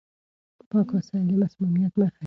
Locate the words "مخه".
1.97-2.01